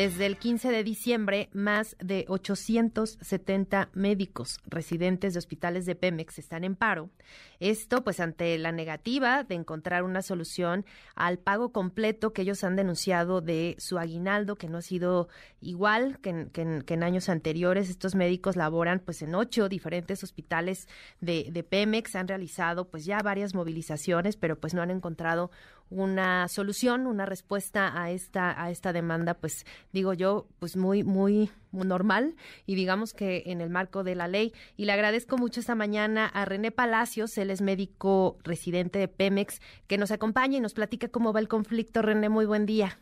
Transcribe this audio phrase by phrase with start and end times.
[0.00, 6.64] Desde el 15 de diciembre, más de 870 médicos residentes de hospitales de Pemex están
[6.64, 7.10] en paro.
[7.58, 10.86] Esto, pues, ante la negativa de encontrar una solución
[11.16, 15.28] al pago completo que ellos han denunciado de su aguinaldo, que no ha sido
[15.60, 17.90] igual que en, años anteriores.
[17.90, 20.88] Estos médicos laboran, pues, en ocho diferentes hospitales
[21.20, 22.16] de, de Pemex.
[22.16, 25.50] Han realizado, pues, ya varias movilizaciones, pero, pues, no han encontrado
[25.90, 31.50] una solución, una respuesta a esta a esta demanda, pues digo yo, pues muy muy,
[31.72, 32.34] normal
[32.66, 34.52] y digamos que en el marco de la ley.
[34.76, 39.60] Y le agradezco mucho esta mañana a René Palacios, él es médico residente de Pemex,
[39.86, 42.02] que nos acompaña y nos platica cómo va el conflicto.
[42.02, 42.98] René, muy buen día.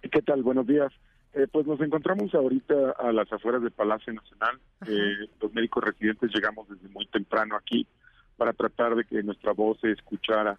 [0.00, 0.42] ¿Qué tal?
[0.42, 0.92] Buenos días.
[1.34, 4.58] Eh, pues nos encontramos ahorita a las afueras del Palacio Nacional.
[4.86, 7.86] Eh, los médicos residentes llegamos desde muy temprano aquí
[8.36, 10.58] para tratar de que nuestra voz se escuchara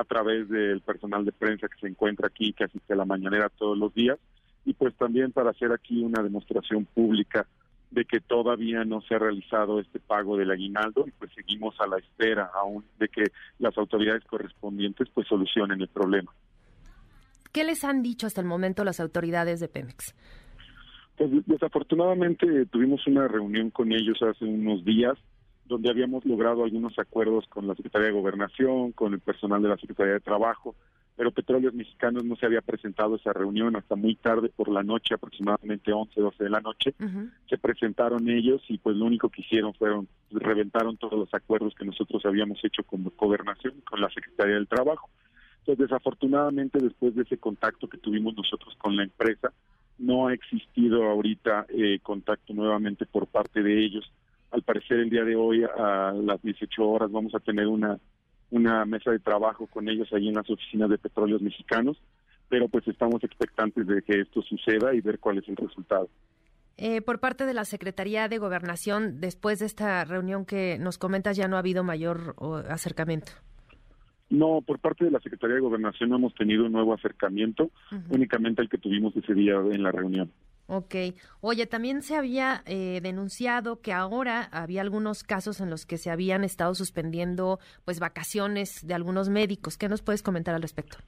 [0.00, 3.50] a través del personal de prensa que se encuentra aquí, que asiste a la mañanera
[3.50, 4.18] todos los días,
[4.64, 7.46] y pues también para hacer aquí una demostración pública
[7.90, 11.86] de que todavía no se ha realizado este pago del aguinaldo y pues seguimos a
[11.86, 13.24] la espera aún de que
[13.58, 16.32] las autoridades correspondientes pues solucionen el problema.
[17.52, 20.14] ¿Qué les han dicho hasta el momento las autoridades de Pemex?
[21.16, 25.18] Pues desafortunadamente tuvimos una reunión con ellos hace unos días
[25.70, 29.76] donde habíamos logrado algunos acuerdos con la Secretaría de Gobernación, con el personal de la
[29.76, 30.74] Secretaría de Trabajo,
[31.16, 35.14] pero Petróleos Mexicanos no se había presentado esa reunión hasta muy tarde por la noche,
[35.14, 36.94] aproximadamente 11, 12 de la noche.
[37.48, 41.84] Se presentaron ellos y pues lo único que hicieron fueron reventaron todos los acuerdos que
[41.84, 45.08] nosotros habíamos hecho con Gobernación, con la Secretaría del Trabajo.
[45.60, 49.52] Entonces, desafortunadamente, después de ese contacto que tuvimos nosotros con la empresa,
[49.98, 54.10] no ha existido ahorita eh, contacto nuevamente por parte de ellos
[54.50, 57.98] al parecer el día de hoy a las 18 horas vamos a tener una,
[58.50, 61.96] una mesa de trabajo con ellos ahí en las oficinas de petróleos mexicanos,
[62.48, 66.08] pero pues estamos expectantes de que esto suceda y ver cuál es el resultado.
[66.76, 71.36] Eh, por parte de la Secretaría de Gobernación, después de esta reunión que nos comentas,
[71.36, 72.34] ya no ha habido mayor
[72.68, 73.32] acercamiento.
[74.30, 77.70] No, por parte de la Secretaría de Gobernación no hemos tenido un nuevo acercamiento,
[78.08, 80.30] únicamente el que tuvimos ese día en la reunión.
[80.72, 80.94] Ok.
[81.40, 86.12] Oye, también se había eh, denunciado que ahora había algunos casos en los que se
[86.12, 89.76] habían estado suspendiendo pues vacaciones de algunos médicos.
[89.76, 90.98] ¿Qué nos puedes comentar al respecto?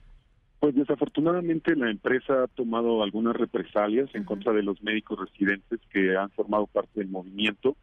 [0.59, 6.17] Pues desafortunadamente la empresa ha tomado algunas represalias en contra de los médicos residentes que
[6.17, 7.77] han formado parte del movimiento,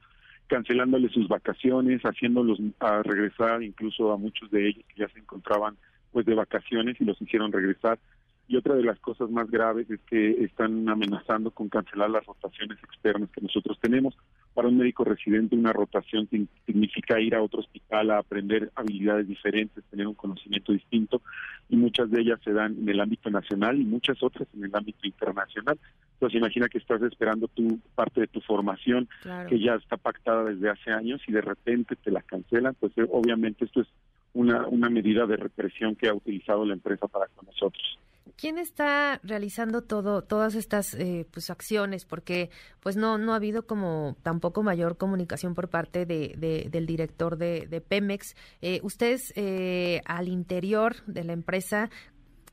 [0.48, 5.78] cancelándoles sus vacaciones, haciéndolos a regresar incluso a muchos de ellos que ya se encontraban
[6.12, 8.00] pues de vacaciones y los hicieron regresar
[8.50, 12.80] y otra de las cosas más graves es que están amenazando con cancelar las rotaciones
[12.84, 14.18] externas que nosotros tenemos.
[14.56, 16.28] Para un médico residente una rotación
[16.66, 21.22] significa ir a otro hospital a aprender habilidades diferentes, tener un conocimiento distinto
[21.70, 24.76] y muchas de ellas se dan en el ámbito nacional y muchas otras en el
[24.76, 25.78] ámbito internacional.
[26.14, 29.08] Entonces imagina que estás esperando tu parte de tu formación
[29.48, 33.06] que ya está pactada desde hace años y de repente te la cancelan, pues eh,
[33.12, 33.88] obviamente esto es
[34.34, 37.99] una, una medida de represión que ha utilizado la empresa para con nosotros.
[38.40, 42.06] ¿Quién está realizando todo, todas estas eh, pues, acciones?
[42.06, 47.36] Porque pues no, no ha habido como tampoco mayor comunicación por parte de, del director
[47.38, 48.36] de, Pemex.
[48.62, 51.90] Eh, ustedes eh, al interior de la empresa,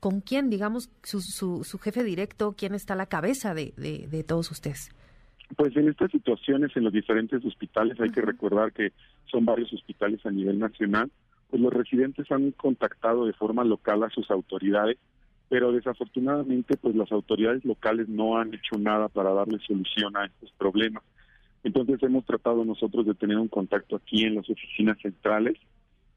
[0.01, 4.23] ¿con quién, digamos, su, su, su jefe directo, quién está a la cabeza de, de,
[4.25, 4.89] todos ustedes?
[5.55, 8.91] Pues en estas situaciones, en los diferentes hospitales, hay que recordar que
[9.31, 11.09] son varios hospitales a nivel nacional,
[11.49, 14.97] pues los residentes han contactado de forma local a sus autoridades
[15.49, 20.51] pero desafortunadamente pues las autoridades locales no han hecho nada para darle solución a estos
[20.57, 21.03] problemas.
[21.63, 25.57] Entonces hemos tratado nosotros de tener un contacto aquí en las oficinas centrales,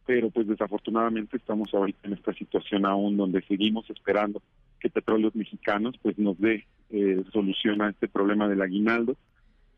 [0.06, 4.42] pero pues desafortunadamente estamos ahorita en esta situación aún donde seguimos esperando
[4.80, 9.16] que Petróleos Mexicanos pues nos dé eh, solución a este problema del aguinaldo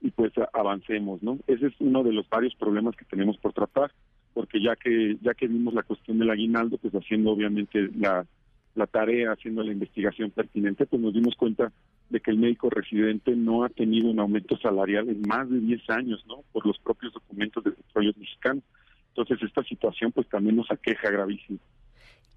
[0.00, 1.38] y pues avancemos, ¿no?
[1.46, 3.92] Ese es uno de los varios problemas que tenemos por tratar,
[4.34, 8.26] porque ya que ya que vimos la cuestión del aguinaldo, pues haciendo obviamente la
[8.74, 11.72] la tarea, haciendo la investigación pertinente, pues nos dimos cuenta
[12.08, 15.90] de que el médico residente no ha tenido un aumento salarial en más de 10
[15.90, 16.42] años, ¿no?
[16.52, 18.64] Por los propios documentos de petróleos mexicanos.
[19.08, 21.58] Entonces, esta situación pues también nos aqueja gravísimo.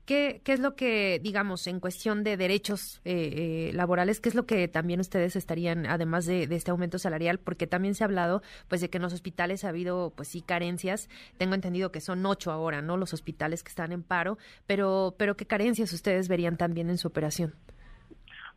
[0.05, 4.35] ¿Qué, ¿Qué, es lo que, digamos, en cuestión de derechos eh, eh, laborales, qué es
[4.35, 8.43] lo que también ustedes estarían, además de, este aumento salarial, porque también se ha hablado,
[8.67, 11.09] pues, de que en los hospitales ha habido, pues, sí, carencias.
[11.39, 12.97] Tengo entendido que son ocho ahora, ¿no?
[12.97, 14.37] Los hospitales que están en paro,
[14.67, 17.55] pero, pero ¿qué carencias ustedes verían también en su operación?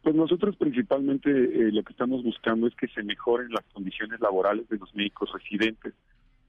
[0.02, 4.68] Pues nosotros principalmente eh, lo que estamos buscando es que se mejoren las condiciones laborales
[4.68, 5.94] de los médicos residentes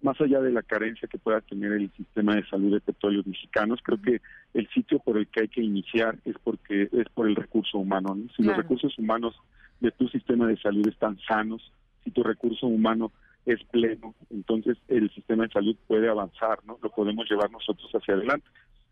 [0.01, 3.79] más allá de la carencia que pueda tener el sistema de salud de petróleos mexicanos,
[3.83, 4.21] creo que
[4.53, 8.17] el sitio por el que hay que iniciar es porque es por el recurso humano.
[8.35, 9.35] Si los recursos humanos
[9.79, 11.71] de tu sistema de salud están sanos,
[12.03, 13.11] si tu recurso humano
[13.45, 16.77] es pleno, entonces el sistema de salud puede avanzar, ¿no?
[16.81, 18.47] Lo podemos llevar nosotros hacia adelante.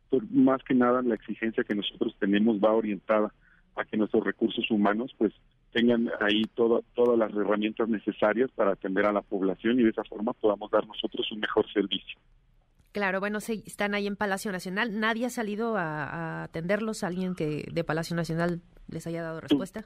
[0.09, 3.33] Por más que nada, la exigencia que nosotros tenemos va orientada
[3.75, 5.33] a que nuestros recursos humanos, pues,
[5.77, 10.33] tengan ahí todas las herramientas necesarias para atender a la población y de esa forma
[10.33, 12.19] podamos dar nosotros un mejor servicio.
[12.93, 14.99] Claro, bueno, sí, están ahí en Palacio Nacional.
[14.99, 17.03] ¿Nadie ha salido a, atenderlos?
[17.03, 19.85] ¿Alguien que de Palacio Nacional les haya dado respuesta?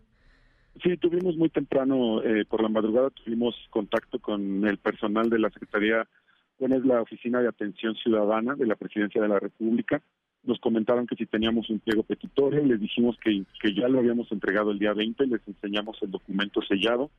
[0.82, 5.50] Sí, tuvimos muy temprano, eh, por la madrugada, tuvimos contacto con el personal de la
[5.50, 6.08] Secretaría,
[6.58, 10.02] bueno, es la Oficina de Atención Ciudadana de la Presidencia de la República
[10.44, 14.32] nos comentaron que si teníamos un pliego petitorio, les dijimos que, que ya lo habíamos
[14.32, 17.12] entregado el día 20, les enseñamos el documento sellado,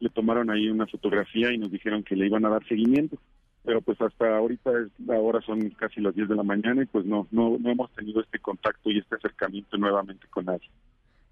[0.00, 3.18] le tomaron ahí una fotografía y nos dijeron que le iban a dar seguimiento,
[3.64, 7.04] pero pues hasta ahorita es, ahora son casi las 10 de la mañana y pues
[7.04, 10.68] no, no, no hemos tenido este contacto y este acercamiento nuevamente con nadie.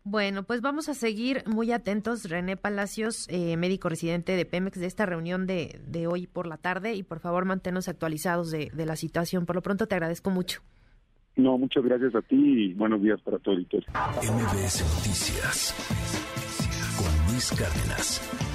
[0.02, 4.86] Bueno, pues vamos a seguir muy atentos, René Palacios, eh, médico residente de Pemex, de
[4.86, 8.86] esta reunión de, de hoy por la tarde y por favor manténnos actualizados de, de
[8.86, 9.44] la situación.
[9.44, 10.62] Por lo pronto te agradezco mucho.
[11.40, 15.74] No, muchas gracias a ti y buenos días para todo el MBS Noticias
[16.98, 18.49] con Luis Cárdenas.